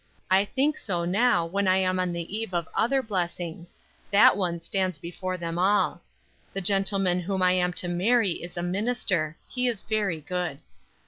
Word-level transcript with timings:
I 0.31 0.45
think 0.45 0.79
so 0.79 1.05
now, 1.05 1.45
when 1.45 1.67
I 1.67 1.77
am 1.77 1.99
on 1.99 2.11
the 2.11 2.35
eve 2.35 2.55
of 2.55 2.67
other 2.73 3.03
blessings; 3.03 3.75
that 4.09 4.35
one 4.35 4.59
stands 4.59 4.97
before 4.97 5.37
them 5.37 5.59
all. 5.59 6.01
The 6.53 6.59
gentleman 6.59 7.19
whom 7.19 7.43
I 7.43 7.51
am 7.51 7.71
to 7.73 7.87
marry 7.87 8.31
is 8.31 8.57
a 8.57 8.63
minister. 8.63 9.37
He 9.47 9.67
is 9.67 9.83
very 9.83 10.19
good. 10.19 10.57